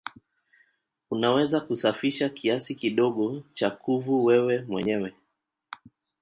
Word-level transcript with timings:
Unaweza 1.11 1.59
kusafisha 1.61 2.29
kiasi 2.29 2.75
kidogo 2.75 3.43
cha 3.53 3.69
kuvu 3.71 4.25
wewe 4.25 4.61
mwenyewe. 4.61 5.13